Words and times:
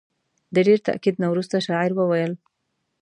د 0.53 0.55
ډېر 0.67 0.79
تاکید 0.87 1.15
نه 1.21 1.27
وروسته 1.31 1.63
شاعر 1.67 1.91
وویل. 1.95 2.33